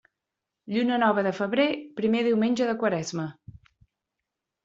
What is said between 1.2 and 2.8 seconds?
de febrer, primer diumenge de